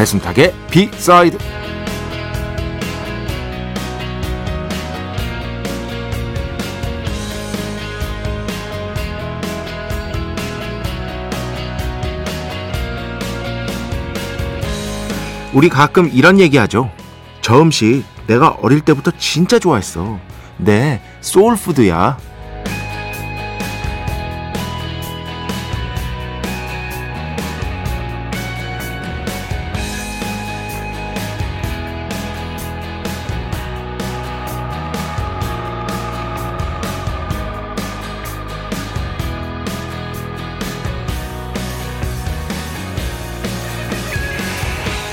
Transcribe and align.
배순탁의 0.00 0.54
비사이드 0.70 1.36
우리 15.52 15.68
가끔 15.68 16.08
이런 16.14 16.40
얘기하죠. 16.40 16.90
저 17.42 17.60
음식 17.60 18.04
내가 18.26 18.56
어릴 18.62 18.80
때부터 18.80 19.10
진짜 19.18 19.58
좋아했어. 19.58 20.18
네, 20.56 21.02
소울푸드야. 21.20 22.16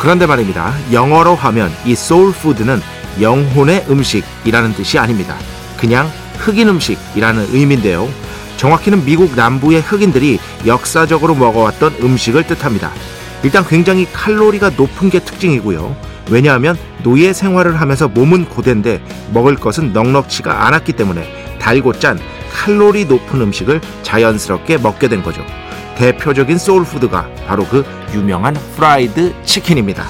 그런데 0.08 0.26
말입니다. 0.26 0.74
영어로 0.94 1.36
하면 1.36 1.70
이 1.84 1.94
소울푸드는 1.94 2.80
영혼의 3.20 3.88
음식이라는 3.90 4.74
뜻이 4.74 4.98
아닙니다. 4.98 5.36
그냥 5.78 6.10
흑인 6.38 6.70
음식이라는 6.70 7.50
의미인데요. 7.52 8.08
정확히는 8.56 9.04
미국 9.04 9.36
남부의 9.36 9.82
흑인들이 9.82 10.40
역사적으로 10.66 11.36
먹어왔던 11.36 11.96
음식을 12.02 12.48
뜻합니다. 12.48 12.90
일단 13.44 13.68
굉장히 13.68 14.08
칼로리가 14.14 14.70
높은 14.78 15.10
게 15.10 15.20
특징이고요. 15.20 15.94
왜냐하면 16.30 16.78
노예 17.04 17.34
생활을 17.34 17.82
하면서 17.82 18.08
몸은 18.08 18.46
고된데 18.46 19.02
먹을 19.34 19.58
것은 19.58 19.92
넉넉치가 19.92 20.68
않았기 20.68 20.94
때문에 20.94 21.58
달고 21.60 22.00
짠 22.00 22.18
칼로리 22.54 23.04
높은 23.04 23.42
음식을 23.42 23.82
자연스럽게 24.04 24.78
먹게 24.78 25.10
된 25.10 25.22
거죠. 25.22 25.44
대표적인 25.98 26.58
soul 26.60 26.87
food가 26.87 27.28
바로 27.48 27.66
그 27.66 27.84
유명한 28.14 28.54
프라이드 28.76 29.34
치킨입니다. 29.44 30.06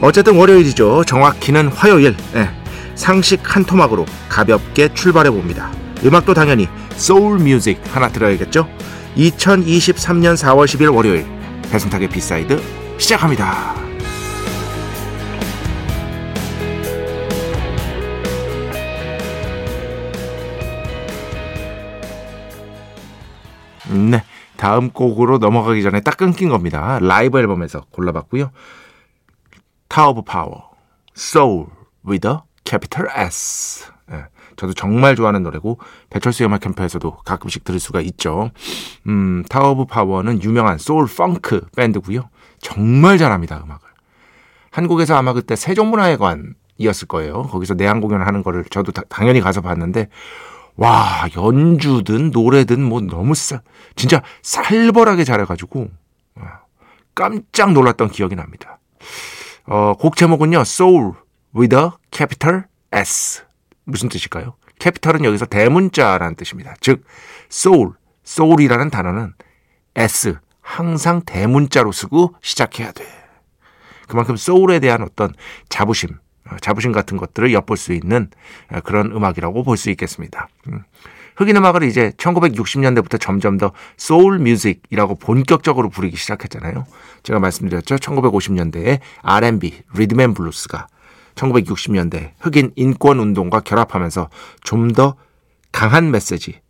어쨌든 0.00 0.36
월요일이죠. 0.36 1.04
정확히는 1.04 1.68
화요일. 1.68 2.16
네. 2.32 2.48
상식 2.94 3.40
한 3.44 3.64
토막으로 3.64 4.06
가볍게 4.28 4.92
출발해 4.92 5.30
봅니다. 5.30 5.70
음악도 6.04 6.34
당연히 6.34 6.68
soul 6.96 7.38
music 7.38 7.80
하나 7.94 8.08
들어야겠죠? 8.08 8.68
2023년 9.16 10.36
4월 10.36 10.64
10일 10.64 10.94
월요일 10.94 11.26
배순탁의 11.70 12.08
B 12.08 12.18
side 12.18 12.60
시작합니다. 12.98 13.74
네. 23.90 24.22
다음 24.58 24.90
곡으로 24.90 25.38
넘어가기 25.38 25.82
전에 25.82 26.00
딱 26.00 26.16
끊긴 26.16 26.48
겁니다. 26.48 26.98
라이브 27.00 27.38
앨범에서 27.38 27.82
골라봤고요. 27.92 28.50
Tower 29.88 30.10
of 30.10 30.22
Power, 30.22 30.70
Soul 31.16 31.66
with 32.06 32.28
a 32.28 32.38
capital 32.64 33.08
S. 33.16 33.86
예, 34.10 34.24
저도 34.56 34.74
정말 34.74 35.14
좋아하는 35.14 35.44
노래고 35.44 35.78
배철수 36.10 36.44
음악 36.44 36.60
캠프에서도 36.60 37.18
가끔씩 37.24 37.62
들을 37.62 37.78
수가 37.78 38.00
있죠. 38.00 38.50
음, 39.06 39.44
Tower 39.48 39.70
of 39.70 39.86
Power는 39.86 40.42
유명한 40.42 40.76
soul 40.76 41.06
funk 41.06 41.68
밴드고요. 41.76 42.28
정말 42.60 43.16
잘합니다, 43.16 43.62
음악을. 43.64 43.88
한국에서 44.72 45.14
아마 45.14 45.34
그때 45.34 45.54
세종문화회관이었을 45.54 47.06
거예요. 47.06 47.44
거기서 47.44 47.74
내한 47.74 48.00
공연을 48.00 48.26
하는 48.26 48.42
거를 48.42 48.64
저도 48.64 48.90
다, 48.90 49.02
당연히 49.08 49.40
가서 49.40 49.60
봤는데 49.60 50.08
와, 50.78 51.28
연주든 51.36 52.30
노래든 52.30 52.80
뭐 52.80 53.00
너무 53.00 53.34
쌀, 53.34 53.60
진짜 53.96 54.22
살벌하게 54.42 55.24
잘해가지고, 55.24 55.90
깜짝 57.16 57.72
놀랐던 57.72 58.10
기억이 58.10 58.36
납니다. 58.36 58.78
어, 59.66 59.94
곡 59.98 60.14
제목은요, 60.14 60.60
Soul 60.60 61.14
with 61.54 61.76
a 61.76 61.90
capital 62.12 62.62
S. 62.92 63.44
무슨 63.84 64.08
뜻일까요? 64.08 64.54
캐피탈은 64.78 65.24
여기서 65.24 65.46
대문자라는 65.46 66.36
뜻입니다. 66.36 66.74
즉, 66.80 67.04
soul, 67.50 67.90
soul이라는 68.24 68.90
단어는 68.90 69.34
S, 69.96 70.36
항상 70.60 71.22
대문자로 71.22 71.90
쓰고 71.90 72.36
시작해야 72.40 72.92
돼. 72.92 73.04
그만큼 74.06 74.34
soul에 74.34 74.78
대한 74.78 75.02
어떤 75.02 75.34
자부심, 75.68 76.10
어, 76.10 76.18
자부심 76.60 76.92
같은 76.92 77.16
것들을 77.16 77.52
엿볼 77.52 77.76
수 77.76 77.92
있는 77.92 78.28
어, 78.70 78.80
그런 78.80 79.12
음악이라고 79.12 79.62
볼 79.64 79.76
수 79.76 79.90
있겠습니다. 79.90 80.48
음. 80.68 80.82
흑인 81.36 81.56
음악을 81.56 81.84
이제 81.84 82.10
1960년대부터 82.16 83.20
점점 83.20 83.58
더 83.58 83.72
soul 83.96 84.40
music이라고 84.40 85.14
본격적으로 85.16 85.88
부르기 85.88 86.16
시작했잖아요. 86.16 86.84
제가 87.22 87.38
말씀드렸죠. 87.38 87.94
1950년대에 87.96 88.98
R&B, 89.22 89.82
rhythm 89.94 90.20
and 90.20 90.34
blues가 90.34 90.88
1960년대 91.36 92.32
흑인 92.40 92.72
인권 92.74 93.20
운동과 93.20 93.60
결합하면서 93.60 94.30
좀 94.64 94.92
더 94.94 95.14
강한 95.70 96.10
메시지, 96.10 96.60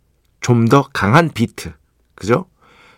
좀 0.41 0.67
더 0.67 0.87
강한 0.93 1.29
비트, 1.33 1.73
그죠? 2.13 2.45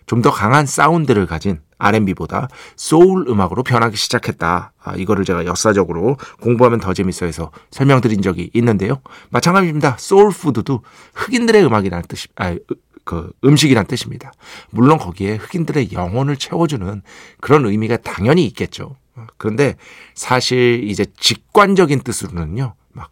좀 0.07 0.21
더 0.21 0.29
강한 0.31 0.65
사운드를 0.65 1.25
가진 1.25 1.61
R&B보다 1.81 2.47
소울 2.75 3.27
음악으로 3.27 3.63
변하기 3.63 3.97
시작했다. 3.97 4.73
아, 4.83 4.95
이거를 4.95 5.25
제가 5.25 5.45
역사적으로 5.45 6.17
공부하면 6.41 6.79
더 6.79 6.93
재밌어 6.93 7.25
해서 7.25 7.51
설명드린 7.71 8.21
적이 8.21 8.51
있는데요. 8.53 9.01
마찬가지입니다. 9.29 9.97
소울 9.99 10.29
푸드도 10.31 10.83
흑인들의 11.15 11.65
음악이라는 11.65 12.05
뜻이, 12.07 12.27
아, 12.35 12.55
그 13.03 13.31
음식이란 13.43 13.87
뜻입니다. 13.87 14.31
물론 14.69 14.97
거기에 14.99 15.35
흑인들의 15.37 15.91
영혼을 15.91 16.37
채워주는 16.37 17.01
그런 17.39 17.65
의미가 17.65 17.97
당연히 17.97 18.45
있겠죠. 18.45 18.95
그런데 19.37 19.75
사실 20.13 20.83
이제 20.87 21.05
직관적인 21.19 22.01
뜻으로는요, 22.01 22.75
막, 22.93 23.09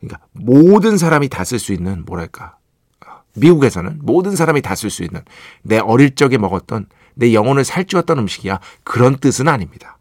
그러니까 0.00 0.20
모든 0.32 0.98
사람이 0.98 1.28
다 1.28 1.42
쓸 1.44 1.58
수 1.58 1.72
있는 1.72 2.04
뭐랄까, 2.04 2.56
미국에서는 3.34 4.00
모든 4.02 4.36
사람이 4.36 4.60
다 4.60 4.74
쓸 4.74 4.90
수 4.90 5.02
있는 5.02 5.22
내 5.62 5.78
어릴 5.78 6.14
적에 6.14 6.36
먹었던 6.38 6.86
내 7.14 7.34
영혼을 7.34 7.64
살찌웠던 7.64 8.18
음식이야. 8.18 8.60
그런 8.84 9.16
뜻은 9.16 9.48
아닙니다. 9.48 9.98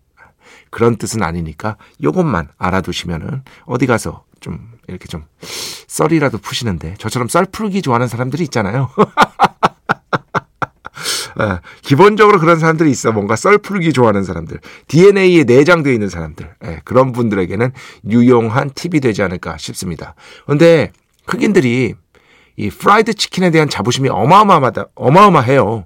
그런 0.72 0.96
뜻은 0.96 1.22
아니니까 1.22 1.78
요것만 2.02 2.48
알아두시면은 2.58 3.44
어디 3.66 3.86
가서 3.86 4.24
좀 4.40 4.72
이렇게 4.88 5.06
좀 5.08 5.26
썰이라도 5.88 6.40
푸시는데 6.40 6.96
저처럼 6.98 7.28
썰 7.28 7.46
풀기 7.46 7.82
좋아하는 7.82 8.08
사람들이 8.08 8.44
있잖아요. 8.44 8.90
아, 11.36 11.60
기본적으로 11.84 12.40
그런 12.40 12.58
사람들이 12.58 12.90
있어. 12.90 13.12
뭔가 13.12 13.36
썰 13.36 13.58
풀기 13.58 13.94
좋아하는 13.94 14.24
사람들. 14.24 14.60
DNA에 14.88 15.44
내장되어 15.44 15.94
있는 15.94 16.10
사람들. 16.10 16.56
예, 16.66 16.82
그런 16.84 17.12
분들에게는 17.12 17.72
유용한 18.10 18.72
팁이 18.74 19.02
되지 19.02 19.22
않을까 19.24 19.58
싶습니다. 19.58 20.16
근데 20.48 20.92
흑인들이 21.28 21.96
이 22.58 22.70
프라이드 22.70 23.14
치킨에 23.14 23.52
대한 23.52 23.70
자부심이 23.70 24.10
어마어마하다, 24.10 24.86
어마어마해요. 24.96 25.86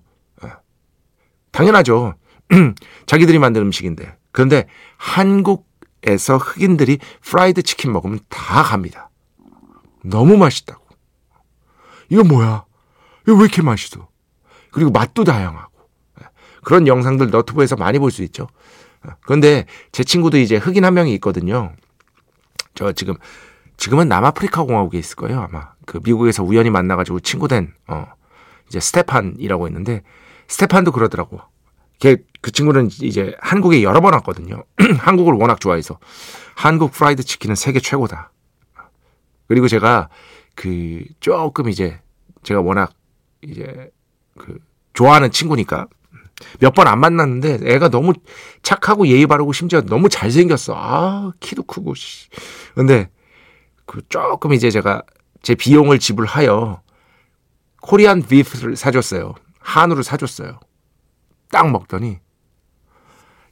당연하죠. 1.56 2.16
자기들이 3.07 3.40
만든 3.40 3.62
음식인데. 3.62 4.18
그런데 4.31 4.68
한국에서 4.98 6.38
흑인들이 6.38 7.00
프라이드 7.22 7.63
치킨 7.63 7.94
먹으면 7.94 8.19
다 8.30 8.62
갑니다. 8.62 9.10
너무 10.04 10.38
맛있다고. 10.38 10.86
이거 12.10 12.24
뭐야? 12.24 12.66
이거 13.24 13.38
왜 13.38 13.44
이렇게 13.44 13.62
맛있어? 13.62 14.07
그리고 14.72 14.92
맛도 14.92 15.24
다양하고. 15.24 15.72
그런 16.63 16.88
영상들 16.88 17.30
너튜브에서 17.30 17.75
많이 17.75 18.00
볼 18.00 18.12
수 18.12 18.22
있죠. 18.24 18.48
그런데 19.22 19.66
제 19.92 20.04
친구도 20.04 20.38
이제 20.38 20.58
흑인 20.58 20.84
한 20.84 20.94
명이 20.94 21.13
있거든요. 21.16 21.74
저 22.74 22.92
지금 22.92 23.16
지금은 23.78 24.10
남아프리카 24.10 24.63
공화국에 24.63 24.98
있을 24.98 25.16
거예요 25.16 25.42
아마 25.42 25.69
그 25.86 26.00
미국에서 26.04 26.44
우연히 26.44 26.69
만나가지고 26.69 27.19
친구 27.19 27.48
된 27.48 27.74
어, 27.88 28.08
이제 28.68 28.80
스테판이라고 28.80 29.68
있는데 29.68 30.01
스테판도 30.48 30.92
그러더라고. 30.92 31.40
걔 32.00 32.18
그 32.42 32.52
친구는 32.52 32.90
이제 33.02 33.34
한국에 33.40 33.82
여러 33.82 34.02
번 34.02 34.14
왔거든요. 34.14 34.64
한국을 35.00 35.34
워낙 35.34 35.60
좋아해서 35.60 35.98
한국 36.56 36.92
프라이드 36.92 37.24
치킨은 37.24 37.56
세계 37.56 37.80
최고다. 37.80 38.32
그리고 39.48 39.68
제가 39.68 40.10
그 40.54 41.04
조금 41.20 41.70
이제 41.70 42.00
제가 42.44 42.62
워낙 42.62 42.94
이제 43.42 43.90
그 44.38 44.60
좋아하는 44.94 45.32
친구니까 45.32 45.88
몇 46.60 46.76
번 46.76 46.88
안 46.88 47.00
만났는데 47.00 47.60
애가 47.64 47.90
너무 47.90 48.14
착하고 48.62 49.08
예의 49.08 49.26
바르고 49.26 49.52
심지어 49.54 49.82
너무 49.82 50.08
잘생겼어. 50.10 50.74
아, 50.78 51.32
키도 51.40 51.64
크고 51.64 51.96
씨. 51.96 52.30
근데 52.76 53.10
그 53.88 54.02
조금 54.10 54.54
이제 54.54 54.70
제가 54.70 55.02
제 55.42 55.56
비용을 55.56 55.98
지불하여 55.98 56.82
코리안 57.82 58.22
비프를 58.22 58.76
사줬어요. 58.76 59.34
한우를 59.66 60.04
사줬어요. 60.04 60.60
딱 61.52 61.70
먹더니 61.70 62.20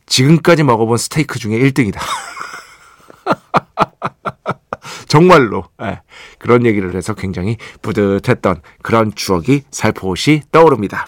지금까지 0.06 0.64
먹어본 0.64 0.98
스테이크 0.98 1.40
중에 1.40 1.58
1등이다. 1.58 2.00
정말로 5.08 5.66
네, 5.80 6.02
그런 6.40 6.66
얘기를 6.66 6.96
해서 6.96 7.14
굉장히 7.14 7.58
뿌듯했던 7.82 8.62
그런 8.82 9.14
추억이 9.16 9.64
살포시 9.72 10.44
떠오릅니다. 10.52 11.08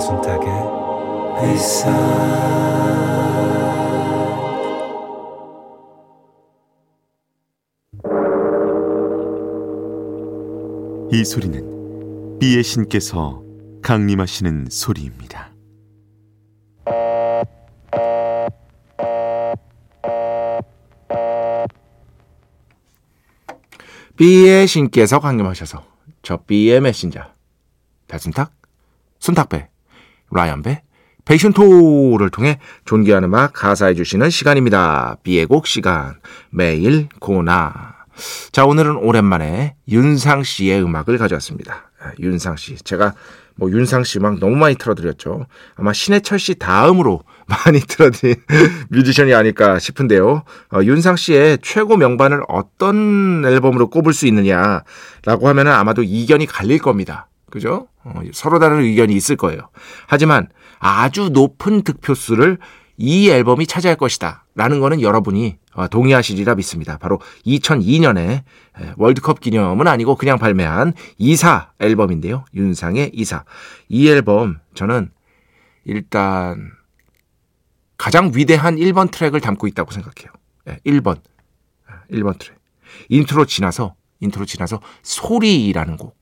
배순탁의 0.00 0.48
회사 1.42 1.90
이 11.12 11.22
소리는 11.22 12.38
비의 12.38 12.64
신께서 12.64 13.42
강림하시는 13.82 14.68
소리입니다. 14.70 15.52
B의 24.16 24.66
신께서 24.66 25.20
강림하셔서 25.20 25.84
저 26.22 26.38
B의 26.44 26.80
메신저. 26.80 27.20
배순탁, 28.08 28.52
순탁배, 29.18 29.69
라이언배, 30.30 30.82
페이션토를 31.24 32.30
통해 32.30 32.58
존귀한 32.84 33.24
음악 33.24 33.52
하사해 33.52 33.94
주시는 33.94 34.30
시간입니다. 34.30 35.16
B의 35.22 35.46
곡 35.46 35.66
시간 35.66 36.14
매일 36.50 37.08
고나 37.20 37.94
자 38.52 38.64
오늘은 38.64 38.96
오랜만에 38.96 39.76
윤상 39.88 40.42
씨의 40.42 40.82
음악을 40.82 41.18
가져왔습니다. 41.18 41.90
아, 42.02 42.12
윤상 42.18 42.56
씨 42.56 42.76
제가 42.76 43.14
뭐 43.56 43.70
윤상 43.70 44.04
씨 44.04 44.18
막 44.18 44.38
너무 44.38 44.56
많이 44.56 44.74
틀어드렸죠. 44.74 45.46
아마 45.76 45.92
신해철 45.92 46.38
씨 46.38 46.54
다음으로 46.54 47.22
많이 47.46 47.80
틀어드린 47.80 48.36
뮤지션이 48.88 49.34
아닐까 49.34 49.78
싶은데요. 49.78 50.44
어, 50.72 50.80
윤상 50.82 51.16
씨의 51.16 51.58
최고 51.62 51.96
명반을 51.96 52.42
어떤 52.48 53.44
앨범으로 53.44 53.90
꼽을 53.90 54.12
수 54.12 54.26
있느냐라고 54.26 55.48
하면은 55.48 55.72
아마도 55.72 56.02
이견이 56.02 56.46
갈릴 56.46 56.78
겁니다. 56.78 57.28
그죠? 57.50 57.88
어, 58.04 58.20
서로 58.32 58.58
다른 58.58 58.80
의견이 58.80 59.14
있을 59.14 59.36
거예요. 59.36 59.68
하지만 60.06 60.48
아주 60.78 61.30
높은 61.30 61.82
득표수를 61.82 62.58
이 62.96 63.30
앨범이 63.30 63.66
차지할 63.66 63.96
것이다. 63.96 64.44
라는 64.54 64.80
거는 64.80 65.00
여러분이 65.00 65.56
어, 65.74 65.88
동의하시리라 65.88 66.54
믿습니다. 66.56 66.98
바로 66.98 67.18
2002년에 67.46 68.42
월드컵 68.96 69.40
기념은 69.40 69.86
아니고 69.86 70.16
그냥 70.16 70.38
발매한 70.38 70.92
이사 71.16 71.70
앨범인데요. 71.78 72.44
윤상의 72.54 73.12
이사. 73.14 73.44
이 73.88 74.08
앨범 74.08 74.58
저는 74.74 75.10
일단 75.84 76.72
가장 77.96 78.32
위대한 78.34 78.76
1번 78.76 79.10
트랙을 79.10 79.40
담고 79.40 79.66
있다고 79.66 79.92
생각해요. 79.92 80.30
1번. 80.86 81.20
1번 82.10 82.38
트랙. 82.38 82.58
인트로 83.08 83.46
지나서 83.46 83.94
인트로 84.20 84.44
지나서 84.44 84.80
소리라는 85.02 85.96
곡. 85.96 86.19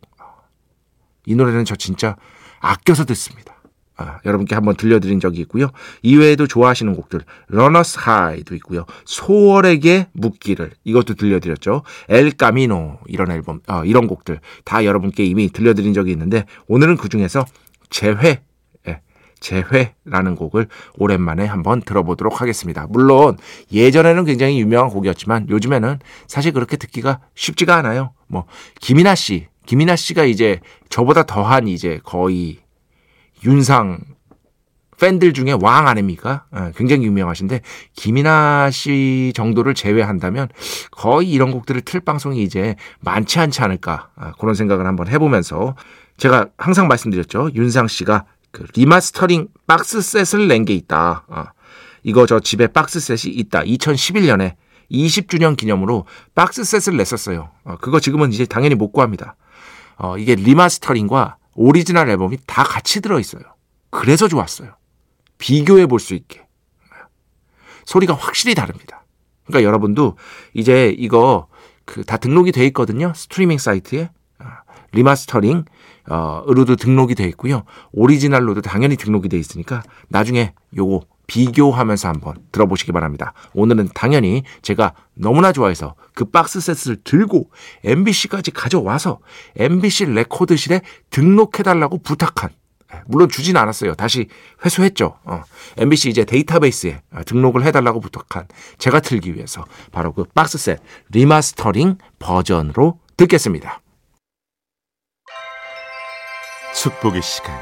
이 1.29 1.35
노래는 1.35 1.65
저 1.67 1.77
진짜 1.77 2.17
아껴서 2.61 3.05
듣습니다. 3.05 3.55
아, 3.99 4.21
여러분께 4.25 4.55
한번 4.55 4.77
들려드린 4.77 5.19
적이 5.21 5.41
있고요. 5.41 5.71
이외에도 6.03 6.47
좋아하시는 6.47 6.95
곡들 6.95 7.21
Runner's 7.49 7.99
High도 8.01 8.55
있고요. 8.55 8.87
소월에게 9.05 10.07
묻기를 10.13 10.71
이것도 10.85 11.15
들려드렸죠. 11.15 11.83
El 12.09 12.31
Camino 12.31 13.01
이런 13.07 13.31
앨범 13.33 13.61
어, 13.67 13.85
이런 13.85 14.07
곡들 14.07 14.41
다 14.65 14.85
여러분께 14.85 15.25
이미 15.25 15.51
들려드린 15.51 15.95
적이 15.95 16.13
있는데 16.13 16.45
오늘은 16.69 16.97
그 16.97 17.09
중에서 17.09 17.45
재회 17.91 18.41
예, 18.87 19.01
재회라는 19.41 20.37
곡을 20.37 20.69
오랜만에 20.97 21.45
한번 21.45 21.83
들어보도록 21.83 22.41
하겠습니다. 22.41 22.87
물론 22.89 23.37
예전에는 23.73 24.25
굉장히 24.25 24.61
유명한 24.61 24.91
곡이었지만 24.91 25.49
요즘에는 25.51 25.99
사실 26.29 26.53
그렇게 26.53 26.77
듣기가 26.77 27.19
쉽지가 27.35 27.75
않아요. 27.75 28.13
뭐 28.29 28.45
김이나 28.81 29.17
씨, 29.17 29.49
김이나 29.69 29.97
씨가 29.97 30.25
이제 30.25 30.61
저보다 30.89 31.25
더한 31.25 31.69
이제 31.69 32.01
거의 32.03 32.57
윤상 33.45 33.99
팬들 34.99 35.35
중에 35.35 35.53
왕 35.61 35.87
아닙니까? 35.87 36.47
예, 36.57 36.73
굉장히 36.75 37.05
유명하신데 37.05 37.61
김이나 37.95 38.71
씨 38.71 39.31
정도를 39.37 39.75
제외한다면 39.75 40.49
거의 40.91 41.31
이런 41.31 41.51
곡들을 41.51 41.83
틀 41.83 42.01
방송이 42.01 42.43
이제 42.43 42.77
많지 43.01 43.39
않지 43.41 43.61
않을까 43.61 44.09
아, 44.17 44.33
그런 44.41 44.55
생각을 44.55 44.87
한번 44.87 45.07
해보면서 45.07 45.77
제가 46.17 46.49
항상 46.57 46.89
말씀드렸죠. 46.89 47.51
윤상 47.55 47.89
씨가 47.89 48.25
그 48.51 48.65
리마스터링 48.75 49.49
박스 49.67 50.01
셋을 50.01 50.49
낸 50.49 50.65
게 50.65 50.73
있다. 50.73 51.27
아, 51.29 51.53
이거 52.03 52.25
저 52.25 52.41
집에 52.41 52.69
박스 52.69 53.01
셋이 53.01 53.35
있다. 53.35 53.61
2011년에 53.65 54.55
20주년 54.91 55.59
기념으로 55.59 56.07
박스 56.35 56.65
셋을 56.65 56.97
냈었어요. 56.97 57.51
어, 57.65 57.77
그거 57.83 58.01
지금은 58.01 58.33
이제 58.33 58.47
당연히 58.47 58.75
못 58.75 58.93
구합니다. 58.93 59.37
어, 59.99 60.17
이게 60.19 60.35
리마스터링과 60.35 61.37
오리지널 61.55 62.09
앨범이 62.09 62.39
다 62.47 62.63
같이 62.63 63.01
들어있어요. 63.01 63.43
그래서 63.91 64.29
좋았어요. 64.29 64.75
비교해 65.39 65.87
볼 65.87 65.99
수 66.01 66.15
있게. 66.15 66.47
소리가 67.85 68.15
확실히 68.15 68.55
다릅니다. 68.55 69.05
그러니까 69.47 69.67
여러분도 69.67 70.17
이제 70.55 70.95
이거 70.99 71.49
그 71.85 72.05
다 72.05 72.19
등록이 72.19 72.53
돼 72.53 72.67
있거든요. 72.67 73.13
스트리밍 73.15 73.57
사이트에. 73.59 74.11
아, 74.39 74.61
리마스터링, 74.93 75.65
어, 76.11 76.43
으로도 76.49 76.77
등록이 76.77 77.15
돼 77.15 77.25
있고요. 77.29 77.65
오리지널로도 77.93 78.61
당연히 78.61 78.97
등록이 78.97 79.29
돼 79.31 79.39
있으니까 79.39 79.83
나중에 80.09 80.53
요거 80.77 81.01
비교하면서 81.29 82.09
한번 82.09 82.35
들어보시기 82.51 82.91
바랍니다. 82.91 83.33
오늘은 83.55 83.91
당연히 83.95 84.43
제가 84.63 84.95
너무나 85.15 85.53
좋아해서 85.53 85.95
그 86.15 86.25
박스 86.25 86.61
셋을 86.61 86.99
들고 87.05 87.51
MBC까지 87.85 88.51
가져와서 88.51 89.21
MBC 89.57 90.07
레코드실에 90.07 90.81
등록해달라고 91.11 91.99
부탁한 91.99 92.51
예, 92.95 93.03
물론 93.07 93.29
주진 93.29 93.57
않았어요. 93.57 93.95
다시 93.95 94.29
회수했죠. 94.65 95.19
어. 95.25 95.43
MBC 95.77 96.09
이제 96.09 96.25
데이터베이스에 96.25 97.03
어, 97.13 97.21
등록을 97.25 97.63
해달라고 97.65 98.01
부탁한 98.01 98.49
제가 98.79 99.01
틀기 99.01 99.35
위해서 99.35 99.65
바로 99.93 100.13
그 100.13 100.25
박스셋 100.25 100.81
리마스터링 101.11 101.99
버전으로 102.19 102.99
듣겠습니다. 103.19 103.83
축복의 106.75 107.21
시간 107.23 107.55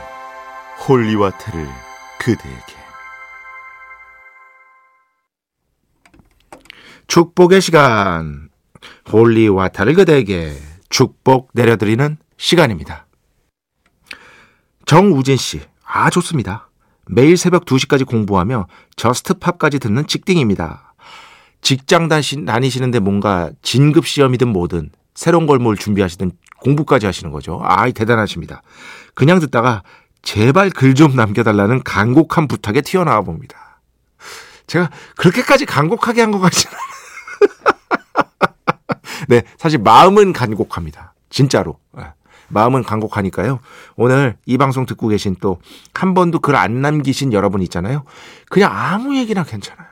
holy 0.87 1.12
water를 1.12 1.67
그대에게 2.21 2.76
축복의 7.09 7.61
시간 7.61 8.49
holy 9.13 9.38
water를 9.38 9.95
그대에게 9.95 10.57
축복 10.89 11.51
내려드리는 11.55 12.17
시간입니다. 12.37 13.07
정우진 14.85 15.37
씨, 15.37 15.61
아 15.85 16.11
좋습니다. 16.11 16.69
매일 17.07 17.37
새벽 17.37 17.65
2시까지 17.65 18.07
공부하며 18.07 18.67
저스트팝까지 18.97 19.79
듣는 19.79 20.07
직딩입니다. 20.07 20.95
직장 21.63 22.09
다니시는데 22.09 22.99
뭔가 23.01 23.51
진급 23.63 24.07
시험이든 24.07 24.49
뭐든 24.49 24.91
새로운 25.15 25.47
걸 25.47 25.59
뭘 25.59 25.77
준비하시든 25.77 26.33
공부까지 26.61 27.07
하시는 27.07 27.33
거죠. 27.33 27.61
아이 27.65 27.93
대단하십니다. 27.93 28.63
그냥 29.15 29.39
듣다가 29.41 29.83
제발 30.23 30.71
글 30.71 30.95
좀 30.95 31.15
남겨달라는 31.17 31.83
간곡한 31.85 32.49
부탁에 32.49 32.81
튀어나와 32.81 33.23
봅니다. 33.23 33.81
제가 34.67 34.91
그렇게까지 35.17 35.65
간곡하게 35.65 36.21
한 36.21 36.31
것 36.33 36.41
같지는 36.41 36.75
네, 39.29 39.43
사실 39.59 39.79
마음은 39.81 40.33
간곡합니다. 40.33 41.15
진짜로. 41.31 41.79
네, 41.97 42.05
마음은 42.49 42.83
간곡하니까요. 42.85 43.61
오늘 43.97 44.37
이 44.47 44.57
방송 44.59 44.87
듣고 44.87 45.09
계신 45.09 45.37
또 45.41 45.59
한 45.95 46.15
번도 46.15 46.39
글 46.41 46.55
안 46.57 46.81
남기신 46.83 47.33
여러분 47.33 47.63
있잖아요. 47.63 48.05
그냥 48.49 48.71
아무 48.73 49.17
얘기나 49.17 49.45
괜찮아요. 49.45 49.89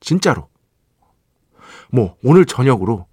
진짜로. 0.00 0.48
뭐 1.90 2.16
오늘 2.24 2.44
저녁으로 2.44 3.06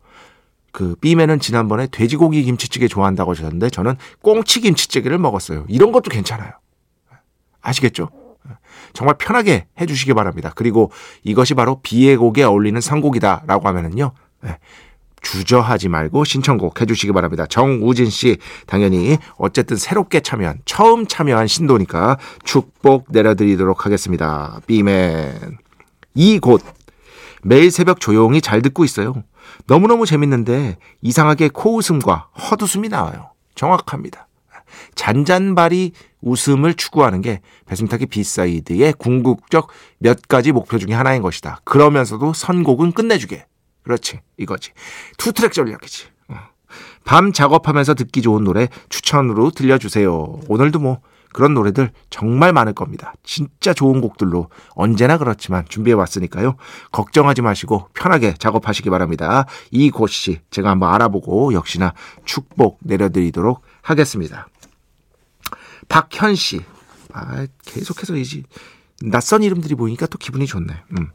그 0.72 0.96
B맨은 1.02 1.40
지난번에 1.40 1.88
돼지고기 1.88 2.44
김치찌개 2.44 2.88
좋아한다고 2.88 3.32
하셨는데 3.32 3.70
저는 3.70 3.96
꽁치 4.22 4.62
김치찌개를 4.62 5.18
먹었어요. 5.20 5.66
이런 5.68 5.92
것도 5.92 6.10
괜찮아요. 6.10 6.52
아시겠죠? 7.62 8.10
정말 8.94 9.16
편하게 9.18 9.68
해주시기 9.80 10.14
바랍니다. 10.14 10.52
그리고 10.56 10.92
이것이 11.24 11.54
바로 11.54 11.80
비의 11.82 12.18
곡에 12.18 12.44
어울리는 12.44 12.80
선곡이다라고 12.80 13.68
하면은요. 13.68 14.12
네, 14.42 14.58
주저하지 15.22 15.90
말고 15.90 16.24
신청곡 16.24 16.82
해주시기 16.82 17.14
바랍니다. 17.14 17.46
정우진 17.46 18.10
씨, 18.10 18.38
당연히 18.66 19.18
어쨌든 19.38 19.78
새롭게 19.78 20.20
참여한, 20.20 20.60
처음 20.66 21.06
참여한 21.06 21.48
신도니까 21.48 22.18
축복 22.44 23.06
내려드리도록 23.10 23.86
하겠습니다. 23.86 24.60
비맨. 24.68 25.58
이곳. 26.16 26.64
매일 27.44 27.72
새벽 27.72 28.00
조용히 28.00 28.42
잘 28.42 28.62
듣고 28.62 28.84
있어요. 28.84 29.24
너무너무 29.68 30.06
재밌는데 30.06 30.78
이상하게 31.02 31.50
코웃음과 31.50 32.30
헛웃음이 32.34 32.90
나와요. 32.90 33.32
정확합니다. 33.56 34.28
잔잔바리 34.96 35.94
웃음을 36.22 36.74
추구하는 36.74 37.22
게 37.22 37.42
배순탁의 37.66 38.08
B 38.08 38.20
side의 38.20 38.94
궁극적 38.94 39.70
몇 40.00 40.28
가지 40.28 40.52
목표 40.52 40.78
중의 40.78 40.96
하나인 40.96 41.22
것이다. 41.22 41.62
그러면서도 41.64 42.34
선곡은 42.34 42.92
끝내주게. 42.94 43.46
그렇지. 43.84 44.20
이거지. 44.38 44.72
투트랙 45.18 45.54
전략이지. 45.54 46.08
어. 46.30 46.36
밤 47.04 47.34
작업하면서 47.34 47.96
듣기 47.96 48.22
좋은 48.22 48.44
노래 48.44 48.68
추천으로 48.90 49.52
들려주세요. 49.52 50.42
오늘도 50.48 50.80
뭐 50.80 51.00
그런 51.34 51.54
노래들 51.54 51.92
정말 52.10 52.54
많을 52.54 52.74
겁니다. 52.74 53.14
진짜 53.24 53.74
좋은 53.74 54.02
곡들로 54.02 54.50
언제나 54.72 55.18
그렇지만 55.18 55.66
준비해 55.68 55.94
왔으니까요. 55.96 56.56
걱정하지 56.92 57.42
마시고 57.42 57.88
편하게 57.94 58.34
작업하시기 58.34 58.90
바랍니다. 58.90 59.46
이 59.72 59.90
곳이 59.90 60.42
제가 60.52 60.70
한번 60.70 60.94
알아보고 60.94 61.54
역시나 61.54 61.94
축복 62.26 62.80
내려드리도록 62.82 63.62
하겠습니다. 63.82 64.48
박현 65.92 66.36
씨. 66.36 66.62
아, 67.12 67.46
계속해서 67.66 68.16
이제 68.16 68.46
낯선 69.04 69.44
이름들이 69.44 69.76
보이니까 69.76 70.08
또 70.08 70.18
기분이 70.18 70.48
좋네. 70.48 70.68
음. 70.98 71.12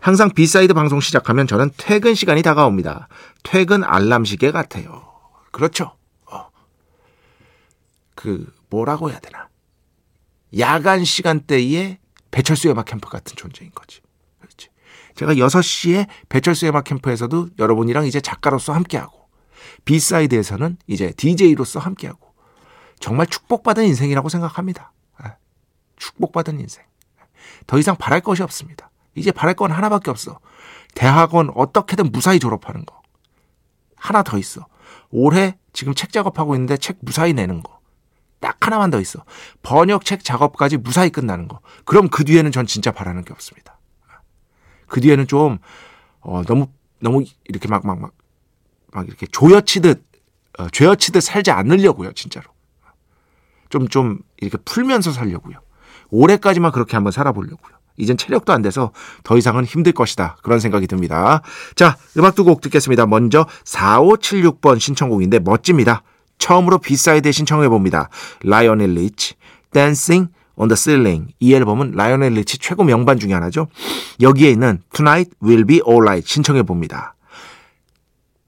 항상 0.00 0.30
B 0.30 0.39
side 0.39 0.74
방송 0.74 0.98
시작하면 1.00 1.46
저는 1.46 1.70
퇴근 1.76 2.14
시간이 2.14 2.42
다가옵니다. 2.42 3.08
퇴근 3.44 3.84
알람 3.84 4.24
시계 4.24 4.50
같아요. 4.50 5.06
그렇죠. 5.52 5.96
어. 6.24 6.48
그 8.16 8.52
뭐라고 8.68 9.10
해야 9.10 9.20
되나? 9.20 9.48
야간 10.58 11.04
시간대에 11.04 12.00
배철수의 12.32 12.72
음악 12.72 12.86
캠프 12.86 13.08
같은 13.08 13.36
존재인 13.36 13.70
거지. 13.72 14.00
그렇지. 14.40 14.68
제가 15.14 15.34
6시에 15.34 16.08
배철수의 16.28 16.70
음악 16.70 16.84
캠프에서도 16.84 17.50
여러분이랑 17.60 18.06
이제 18.06 18.20
작가로서 18.20 18.72
함께하고 18.72 19.28
비사이드에서는 19.84 20.78
이제 20.88 21.12
DJ로서 21.16 21.78
함께하고 21.78 22.25
정말 23.00 23.26
축복받은 23.26 23.84
인생이라고 23.84 24.28
생각합니다. 24.28 24.92
예. 25.24 25.32
축복받은 25.96 26.60
인생. 26.60 26.84
더 27.66 27.78
이상 27.78 27.96
바랄 27.96 28.20
것이 28.20 28.42
없습니다. 28.42 28.90
이제 29.14 29.32
바랄 29.32 29.54
건 29.54 29.70
하나밖에 29.70 30.10
없어. 30.10 30.40
대학원 30.94 31.50
어떻게든 31.54 32.10
무사히 32.12 32.38
졸업하는 32.38 32.84
거. 32.84 33.02
하나 33.96 34.22
더 34.22 34.38
있어. 34.38 34.66
올해 35.10 35.58
지금 35.72 35.94
책 35.94 36.12
작업하고 36.12 36.54
있는데 36.54 36.76
책 36.76 36.98
무사히 37.00 37.32
내는 37.32 37.62
거. 37.62 37.80
딱 38.40 38.56
하나만 38.60 38.90
더 38.90 39.00
있어. 39.00 39.24
번역 39.62 40.04
책 40.04 40.22
작업까지 40.22 40.76
무사히 40.76 41.10
끝나는 41.10 41.48
거. 41.48 41.60
그럼 41.84 42.08
그 42.08 42.24
뒤에는 42.24 42.52
전 42.52 42.66
진짜 42.66 42.92
바라는 42.92 43.24
게 43.24 43.32
없습니다. 43.32 43.78
그 44.86 45.00
뒤에는 45.00 45.26
좀, 45.26 45.58
어, 46.20 46.42
너무, 46.44 46.68
너무 47.00 47.24
이렇게 47.44 47.68
막, 47.68 47.84
막, 47.86 47.98
막, 47.98 48.12
막 48.92 49.06
이렇게 49.08 49.26
조여치듯, 49.26 50.04
어, 50.58 50.68
죄어치듯 50.68 51.22
살지 51.22 51.50
않으려고요, 51.50 52.12
진짜로. 52.12 52.50
좀, 53.76 53.88
좀 53.88 54.18
이렇게 54.38 54.56
풀면서 54.64 55.12
살려고요. 55.12 55.56
올해까지만 56.10 56.72
그렇게 56.72 56.96
한번 56.96 57.10
살아보려고요. 57.12 57.76
이젠 57.98 58.16
체력도 58.16 58.52
안 58.52 58.62
돼서 58.62 58.92
더 59.24 59.36
이상은 59.38 59.64
힘들 59.64 59.92
것이다. 59.92 60.36
그런 60.42 60.60
생각이 60.60 60.86
듭니다. 60.86 61.40
자, 61.74 61.96
음악 62.18 62.34
두 62.34 62.44
곡 62.44 62.60
듣겠습니다. 62.60 63.06
먼저 63.06 63.46
4576번 63.64 64.78
신청곡인데 64.78 65.40
멋집니다. 65.40 66.02
처음으로 66.38 66.78
B 66.78 66.87
side에 66.87 67.32
신청해 67.32 67.68
봅니다. 67.70 68.08
라이오넬 68.44 68.90
리치, 68.90 69.34
Dancing 69.72 70.30
on 70.56 70.68
the 70.68 70.76
Ceiling. 70.76 71.32
이 71.40 71.54
앨범은 71.54 71.92
라이오넬 71.92 72.34
리치 72.34 72.58
최고 72.58 72.84
명반 72.84 73.18
중에 73.18 73.32
하나죠. 73.32 73.68
여기에 74.20 74.50
있는 74.50 74.82
Tonight 74.92 75.32
Will 75.42 75.64
Be 75.64 75.80
Alright 75.88 76.28
신청해 76.30 76.62
봅니다. 76.64 77.15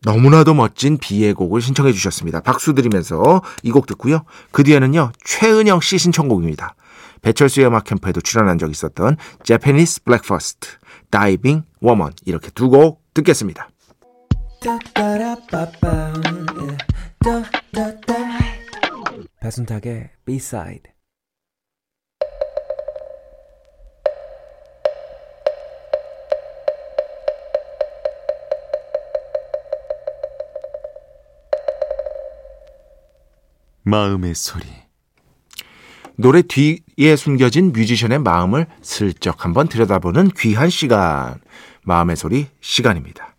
너무나도 0.02 0.55
멋진 0.55 0.97
비의 0.99 1.35
곡을 1.35 1.61
신청해 1.61 1.93
주셨습니다. 1.93 2.40
박수 2.40 2.73
드리면서 2.75 3.43
이 3.62 3.71
곡 3.73 3.87
듣고요. 3.87 4.25
그 4.52 4.62
뒤에는요. 4.64 5.12
최은영 5.25 5.81
씨 5.81 5.99
신청곡입니다. 5.99 6.75
배철수의 7.23 7.67
음악 7.67 7.85
캠프에도 7.85 8.21
출연한 8.21 8.59
적이 8.59 8.71
있었던 8.73 9.17
Japanese 9.43 10.02
Breakfast, 10.05 10.78
Diving 11.11 11.64
Woman 11.83 12.12
이렇게 12.26 12.50
두 12.50 12.71
곡 12.71 13.02
듣겠습니다. 13.14 13.69
배순탁의 19.40 20.11
B-side 20.25 20.93
마음의 33.88 34.35
소리 34.35 34.66
노래 36.16 36.42
뒤에 36.42 37.16
숨겨진 37.16 37.73
뮤지션의 37.73 38.18
마음을 38.18 38.66
슬쩍 38.83 39.45
한번 39.45 39.68
들여다보는 39.68 40.30
귀한 40.37 40.68
시간. 40.68 41.40
마음의 41.85 42.16
소리 42.16 42.49
시간입니다. 42.61 43.37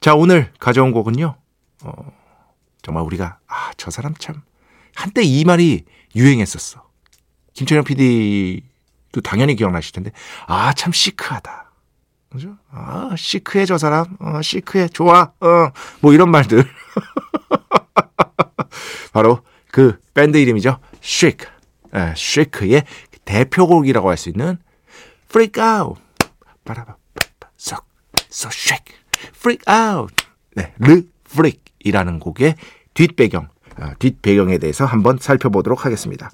자, 0.00 0.14
오늘 0.14 0.50
가져온 0.58 0.90
곡은요. 0.90 1.36
어, 1.84 2.12
정말 2.82 3.04
우리가, 3.04 3.38
아, 3.46 3.70
저 3.76 3.90
사람 3.90 4.14
참. 4.14 4.40
한때 4.94 5.22
이 5.22 5.44
말이 5.44 5.84
유행했었어. 6.16 6.82
김철영 7.52 7.84
PD도 7.84 9.20
당연히 9.22 9.54
기억나실 9.54 9.92
텐데, 9.92 10.10
아, 10.46 10.72
참 10.72 10.92
시크하다. 10.92 11.70
그죠? 12.30 12.56
아, 12.70 13.14
시크해, 13.16 13.66
저 13.66 13.76
사람. 13.76 14.16
어, 14.18 14.40
시크해. 14.40 14.88
좋아. 14.88 15.32
어, 15.40 15.70
뭐 16.00 16.14
이런 16.14 16.30
말들. 16.30 16.64
바로 19.12 19.42
그 19.70 19.98
밴드 20.14 20.36
이름이죠. 20.38 20.78
시크. 21.00 21.46
에, 21.94 22.12
Chic의 22.16 22.84
대표곡이라고 23.24 24.10
할 24.10 24.16
수 24.16 24.28
있는 24.28 24.58
Freak 25.30 25.62
Out. 25.62 26.00
바라바 26.64 26.96
so 27.58 27.76
so 28.30 28.48
shake. 28.52 28.96
Freak 29.36 29.64
Out. 29.68 30.14
네, 30.54 30.74
Le 30.78 31.02
Freak이라는 31.30 32.18
곡의 32.18 32.56
뒷배경, 32.94 33.48
어, 33.80 33.92
뒷배경에 33.98 34.58
대해서 34.58 34.84
한번 34.84 35.18
살펴보도록 35.20 35.84
하겠습니다. 35.84 36.30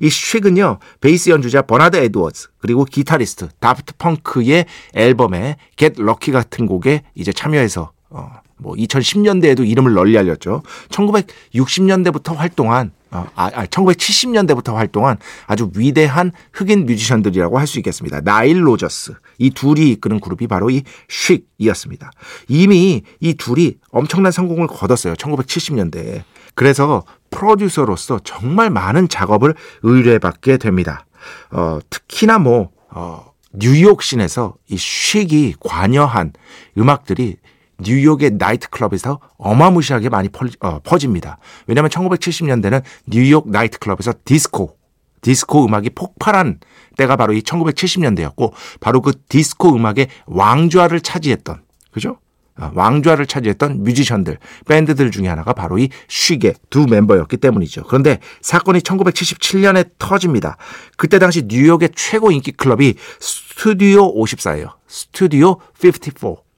이 0.00 0.08
Chic은요, 0.08 0.78
베이스 1.00 1.28
연주자 1.30 1.62
버나드 1.62 1.96
에드워즈, 1.96 2.48
그리고 2.58 2.84
기타리스트 2.84 3.48
다프트 3.58 3.94
펑크의 3.98 4.64
앨범에 4.94 5.56
Get 5.76 6.00
Lucky 6.00 6.32
같은 6.32 6.66
곡에 6.66 7.02
이제 7.14 7.32
참여해서, 7.32 7.92
어, 8.08 8.40
뭐 8.60 8.74
2010년대에도 8.74 9.66
이름을 9.66 9.94
널리 9.94 10.16
알렸죠. 10.18 10.62
1960년대부터 10.90 12.34
활동한 12.34 12.92
어, 13.12 13.26
아, 13.34 13.50
아, 13.52 13.66
1970년대부터 13.66 14.74
활동한 14.74 15.16
아주 15.46 15.70
위대한 15.74 16.30
흑인 16.52 16.86
뮤지션들이라고 16.86 17.58
할 17.58 17.66
수 17.66 17.78
있겠습니다. 17.78 18.20
나일 18.20 18.66
로저스. 18.66 19.14
이 19.38 19.50
둘이 19.50 19.90
이끄는 19.90 20.20
그룹이 20.20 20.46
바로 20.46 20.70
이 20.70 20.82
쉭이었습니다. 21.08 22.10
이미 22.48 23.02
이 23.20 23.34
둘이 23.34 23.74
엄청난 23.90 24.32
성공을 24.32 24.66
거뒀어요. 24.66 25.14
1970년대에. 25.14 26.22
그래서 26.54 27.04
프로듀서로서 27.30 28.20
정말 28.24 28.70
많은 28.70 29.08
작업을 29.08 29.54
의뢰받게 29.82 30.56
됩니다. 30.58 31.06
어, 31.52 31.78
특히나 31.90 32.38
뭐, 32.38 32.70
어, 32.90 33.30
뉴욕 33.52 34.02
신에서 34.02 34.54
이 34.68 34.76
쉭이 34.76 35.54
관여한 35.60 36.32
음악들이 36.78 37.36
뉴욕의 37.82 38.32
나이트클럽에서 38.32 39.20
어마무시하게 39.38 40.08
많이 40.08 40.28
어, 40.60 40.80
퍼집니다. 40.80 41.38
왜냐하면 41.66 41.90
1970년대는 41.90 42.82
뉴욕 43.06 43.50
나이트클럽에서 43.50 44.14
디스코, 44.24 44.76
디스코 45.22 45.64
음악이 45.64 45.90
폭발한 45.90 46.60
때가 46.96 47.16
바로 47.16 47.32
이 47.32 47.40
1970년대였고 47.40 48.52
바로 48.80 49.00
그 49.00 49.12
디스코 49.28 49.74
음악의 49.74 50.08
왕좌를 50.26 51.00
차지했던 51.00 51.62
그죠? 51.90 52.18
어, 52.58 52.70
왕좌를 52.74 53.26
차지했던 53.26 53.82
뮤지션들, 53.84 54.38
밴드들 54.68 55.10
중에 55.10 55.28
하나가 55.28 55.52
바로 55.54 55.78
이 55.78 55.88
쉬게 56.08 56.54
두 56.68 56.86
멤버였기 56.86 57.38
때문이죠. 57.38 57.84
그런데 57.84 58.18
사건이 58.42 58.80
1977년에 58.80 59.92
터집니다. 59.98 60.56
그때 60.96 61.18
당시 61.18 61.44
뉴욕의 61.46 61.90
최고 61.94 62.30
인기 62.30 62.52
클럽이 62.52 62.94
스튜디오 63.18 64.14
54예요. 64.14 64.72
스튜디오 64.86 65.56
54. 65.82 66.49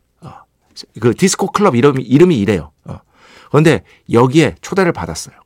그 1.00 1.14
디스코 1.14 1.48
클럽 1.52 1.74
이름이, 1.76 2.02
이름이 2.02 2.38
이래요. 2.38 2.72
어. 2.84 2.98
그런데 3.50 3.82
여기에 4.10 4.56
초대를 4.60 4.92
받았어요. 4.92 5.36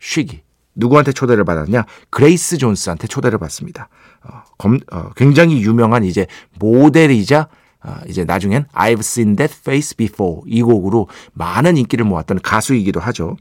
쉬기. 0.00 0.42
누구한테 0.74 1.12
초대를 1.12 1.44
받았냐? 1.44 1.84
그레이스 2.10 2.58
존스한테 2.58 3.06
초대를 3.06 3.38
받습니다. 3.38 3.88
어, 4.24 4.42
검, 4.58 4.78
어, 4.92 5.10
굉장히 5.16 5.62
유명한 5.62 6.04
이제 6.04 6.26
모델이자 6.58 7.48
어, 7.82 7.94
이제 8.08 8.24
나중엔 8.24 8.66
I've 8.74 8.98
seen 9.00 9.36
that 9.36 9.54
face 9.58 9.94
before 9.96 10.42
이 10.46 10.60
곡으로 10.62 11.08
많은 11.32 11.76
인기를 11.78 12.04
모았던 12.04 12.40
가수이기도 12.42 13.00
하죠. 13.00 13.36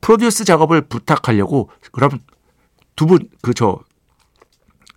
produce 0.00 0.44
작업을 0.44 0.82
부탁하려고 0.82 1.70
그럼 1.92 2.10
두 2.96 3.06
분 3.06 3.18
그 3.42 3.52
저 3.54 3.78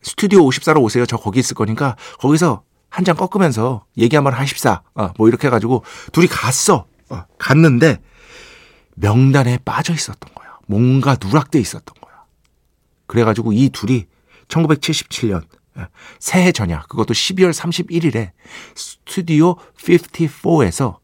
스튜디오 0.01 0.41
54로 0.47 0.81
오세요. 0.81 1.05
저 1.05 1.17
거기 1.17 1.39
있을 1.39 1.55
거니까 1.55 1.95
거기서 2.19 2.63
한 2.93 3.03
장 3.03 3.15
꺾으면서 3.15 3.85
얘기 3.97 4.15
한번 4.15 4.33
하십시다. 4.33 4.83
어, 4.93 5.09
뭐 5.17 5.27
이렇게 5.27 5.47
해가지고 5.47 5.83
둘이 6.11 6.27
갔어. 6.27 6.85
어, 7.09 7.23
갔는데 7.39 7.99
명단에 8.95 9.57
빠져 9.65 9.93
있었던 9.93 10.31
거야. 10.35 10.59
뭔가 10.67 11.17
누락돼 11.19 11.59
있었던 11.59 11.95
거야. 11.99 12.13
그래가지고 13.07 13.51
이 13.53 13.69
둘이 13.69 14.05
1977년 14.47 15.43
예, 15.79 15.87
새해 16.19 16.51
전야 16.51 16.83
그것도 16.83 17.15
12월 17.15 17.51
31일에 17.51 18.29
스튜디오 18.75 19.55
54에서 19.79 20.97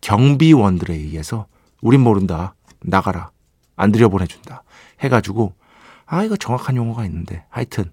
경비원들에 0.00 0.94
의해서 0.94 1.46
우린 1.80 2.02
모른다. 2.02 2.54
나가라. 2.80 3.30
안 3.74 3.90
들여보내준다. 3.90 4.62
해가지고 5.00 5.54
아 6.06 6.22
이거 6.22 6.36
정확한 6.36 6.76
용어가 6.76 7.04
있는데 7.06 7.44
하여튼 7.50 7.90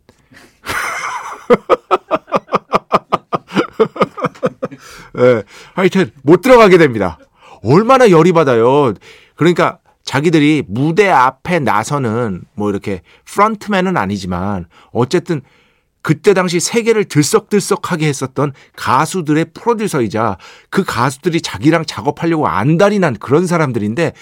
예, 5.17 5.43
하여튼 5.74 6.12
못 6.24 6.41
들어가게 6.41 6.77
됩니다. 6.77 7.17
얼마나 7.63 8.10
열이 8.10 8.32
받아요. 8.32 8.93
그러니까 9.36 9.80
자기들이 10.04 10.63
무대 10.67 11.08
앞에 11.08 11.60
나서는 11.60 12.41
뭐 12.56 12.69
이렇게 12.69 13.01
프런트맨은 13.25 13.95
아니지만 13.97 14.65
어쨌든 14.91 15.41
그때 16.01 16.34
당시 16.34 16.60
세계를 16.60 17.06
들썩들썩하게 17.06 18.08
했었던 18.08 18.54
가수들의 18.75 19.47
프로듀서이자 19.54 20.38
그 20.69 20.84
가수들이 20.84 21.41
자기랑 21.41 21.86
작업하려고 21.86 22.47
안달이 22.47 22.99
난 22.99 23.15
그런 23.15 23.45
사람들인데 23.45 24.13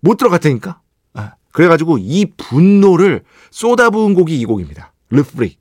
못 0.00 0.16
들어갔다니까. 0.16 0.80
예. 1.18 1.32
그래가지고 1.52 1.98
이 1.98 2.26
분노를 2.36 3.24
쏟아부은 3.50 4.14
곡이 4.14 4.38
이 4.38 4.44
곡입니다. 4.44 4.92
르프릭. 5.10 5.60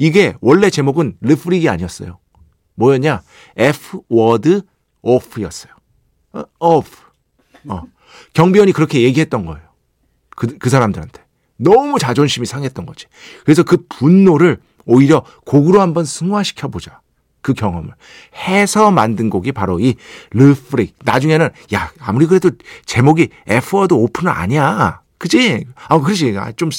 이게 0.00 0.34
원래 0.40 0.70
제목은 0.70 1.18
Le 1.20 1.32
Freak이 1.32 1.68
아니었어요. 1.68 2.18
뭐였냐? 2.76 3.20
F 3.54 4.00
word 4.08 4.62
off였어요. 5.02 5.74
어, 6.32 6.44
off. 6.58 7.02
어. 7.68 7.82
경비원이 8.32 8.72
그렇게 8.72 9.02
얘기했던 9.02 9.44
거예요. 9.44 9.60
그, 10.30 10.56
그 10.56 10.70
사람들한테. 10.70 11.22
너무 11.58 11.98
자존심이 11.98 12.46
상했던 12.46 12.86
거지. 12.86 13.08
그래서 13.44 13.62
그 13.62 13.84
분노를 13.90 14.62
오히려 14.86 15.22
곡으로 15.44 15.82
한번 15.82 16.06
승화시켜 16.06 16.68
보자. 16.68 17.02
그 17.42 17.52
경험을 17.52 17.92
해서 18.48 18.90
만든 18.90 19.28
곡이 19.28 19.52
바로 19.52 19.80
이 19.80 19.96
Le 20.30 20.46
Freak. 20.46 20.94
나중에는 21.04 21.50
야 21.74 21.92
아무리 21.98 22.24
그래도 22.24 22.50
제목이 22.86 23.28
F 23.46 23.76
워드 23.76 23.92
오프는 23.92 24.32
아니야. 24.32 24.99
그지? 25.20 25.66
아, 25.88 26.00
그렇지. 26.00 26.34
아, 26.38 26.50
좀, 26.52 26.70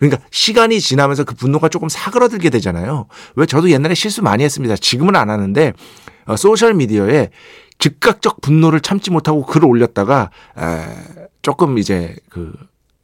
그러니까 0.00 0.20
시간이 0.32 0.80
지나면서 0.80 1.22
그 1.22 1.36
분노가 1.36 1.68
조금 1.68 1.88
사그러들게 1.88 2.50
되잖아요. 2.50 3.06
왜 3.36 3.46
저도 3.46 3.70
옛날에 3.70 3.94
실수 3.94 4.20
많이 4.20 4.42
했습니다. 4.42 4.74
지금은 4.74 5.14
안 5.14 5.30
하는데, 5.30 5.72
어, 6.26 6.36
소셜미디어에 6.36 7.30
즉각적 7.78 8.40
분노를 8.40 8.80
참지 8.80 9.12
못하고 9.12 9.46
글을 9.46 9.68
올렸다가, 9.68 10.30
에, 10.58 11.28
조금 11.42 11.78
이제 11.78 12.16
그, 12.30 12.52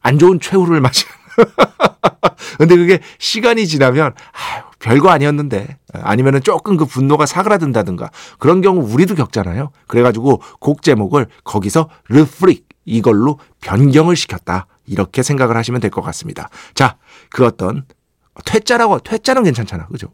안 0.01 0.19
좋은 0.19 0.41
최후를 0.41 0.81
맞이 0.81 1.05
근데 2.59 2.77
그게 2.77 2.99
시간이 3.21 3.69
지나면, 3.69 4.13
아유, 4.33 4.65
별거 4.81 5.11
아니었는데, 5.11 5.79
아니면은 5.93 6.43
조금 6.43 6.77
그 6.77 6.85
분노가 6.85 7.27
사그라든다든가, 7.27 8.11
그런 8.41 8.61
경우 8.61 8.83
우리도 8.93 9.15
겪잖아요. 9.15 9.71
그래가지고 9.87 10.43
곡 10.59 10.83
제목을 10.83 11.29
거기서 11.45 11.91
르프릭, 12.09 12.67
이걸로 12.87 13.39
변경을 13.61 14.17
시켰다. 14.17 14.67
이렇게 14.91 15.23
생각을 15.23 15.57
하시면 15.57 15.81
될 15.81 15.91
것 15.91 16.03
같습니다. 16.03 16.51
자, 16.75 16.97
그 17.31 17.47
어떤 17.47 17.85
퇴짜라고 18.45 18.99
퇴짜는 19.01 19.45
괜찮잖아. 19.45 19.87
그죠? 19.87 20.09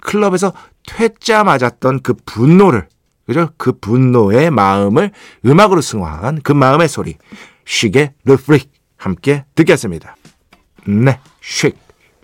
클럽에서 0.00 0.52
퇴짜 0.86 1.44
맞았던 1.44 2.02
그 2.02 2.14
분노를 2.24 2.88
그죠? 3.26 3.50
그 3.56 3.72
분노의 3.72 4.50
마음을 4.50 5.12
음악으로 5.46 5.80
승화한 5.80 6.40
그 6.42 6.52
마음의 6.52 6.88
소리. 6.88 7.16
쉬게 7.64 8.12
르프릭 8.24 8.70
함께 8.96 9.44
듣겠습니다. 9.54 10.16
네, 10.86 11.20
쉬 11.40 11.72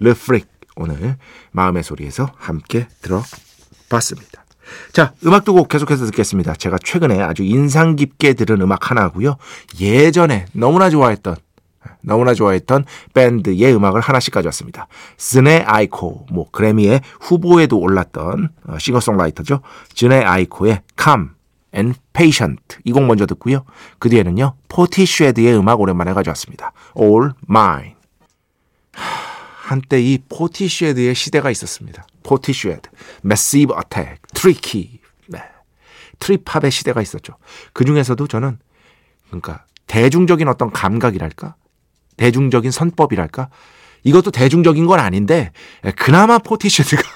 르프릭 0.00 0.48
오늘 0.76 1.16
마음의 1.52 1.82
소리에서 1.84 2.32
함께 2.36 2.88
들어봤습니다. 3.02 4.44
자, 4.92 5.14
음악 5.24 5.44
두 5.44 5.54
곡 5.54 5.68
계속해서 5.68 6.04
듣겠습니다. 6.06 6.54
제가 6.54 6.76
최근에 6.84 7.22
아주 7.22 7.42
인상 7.42 7.96
깊게 7.96 8.34
들은 8.34 8.60
음악 8.60 8.90
하나고요. 8.90 9.36
예전에 9.80 10.46
너무나 10.52 10.90
좋아했던 10.90 11.36
너무나 12.02 12.34
좋아했던 12.34 12.84
밴드의 13.14 13.74
음악을 13.74 14.00
하나씩 14.00 14.32
가져왔습니다. 14.32 14.86
즈네 15.16 15.60
아이코, 15.66 16.26
뭐 16.30 16.50
그래미의 16.50 17.00
후보에도 17.20 17.78
올랐던 17.78 18.50
어, 18.66 18.78
싱어송라이터죠. 18.78 19.60
즈네 19.94 20.22
아이코의 20.24 20.82
Calm 21.00 21.30
and 21.74 21.98
Patient 22.12 22.78
이 22.84 22.92
곡 22.92 23.04
먼저 23.04 23.26
듣고요. 23.26 23.64
그 23.98 24.08
뒤에는요 24.08 24.54
포티쉐드의 24.68 25.56
음악 25.58 25.80
오랜만에 25.80 26.12
가져왔습니다. 26.12 26.72
All 26.98 27.32
Mine. 27.48 27.94
한때 28.92 30.00
이 30.00 30.18
포티쉐드의 30.28 31.14
시대가 31.14 31.50
있었습니다. 31.50 32.06
포티쉐드, 32.22 32.88
Massive 33.24 33.76
Attack, 33.76 34.18
Tricky, 34.34 35.00
네. 35.28 35.42
trip 36.18 36.41
hop의 36.41 36.70
시대가 36.70 37.02
있었죠. 37.02 37.34
그 37.74 37.84
중에서도 37.84 38.26
저는 38.26 38.58
그러니까 39.26 39.66
대중적인 39.86 40.48
어떤 40.48 40.70
감각이랄까 40.70 41.54
대중적인 42.18 42.70
선법이랄까? 42.70 43.48
이것도 44.04 44.30
대중적인 44.30 44.86
건 44.86 45.00
아닌데 45.00 45.50
그나마 45.96 46.38
포티쉐드가 46.38 47.02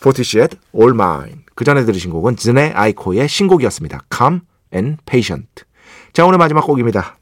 포티쉐드 0.00 0.56
All 0.74 0.94
Mine 0.94 1.40
그 1.54 1.64
전에 1.64 1.84
들으신 1.84 2.12
곡은 2.12 2.36
즈네 2.36 2.72
아이코의 2.72 3.28
신곡이었습니다. 3.28 4.04
Calm 4.16 4.40
and 4.72 5.02
Patient 5.04 5.64
자 6.12 6.24
오늘 6.24 6.38
마지막 6.38 6.62
곡입니다. 6.62 7.18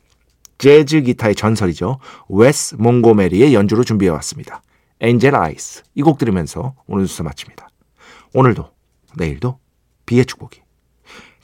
재즈 0.59 1.03
기타의 1.03 1.35
전설이죠. 1.35 1.99
웨스 2.29 2.77
몽고메리의 2.79 3.55
연주로 3.55 3.85
준비해왔습니다. 3.85 4.63
Angel 5.03 5.35
Eyes 5.35 5.83
이곡 5.95 6.19
들으면서 6.19 6.75
오늘 6.87 7.05
뉴스 7.05 7.23
마칩니다. 7.23 7.69
오늘도 8.33 8.71
내일도 9.17 9.59
비의 10.07 10.25
축복이 10.25 10.61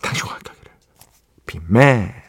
당신과 0.00 0.34
함께 0.34 0.50
하기를 0.50 0.72
비맨 1.46 2.21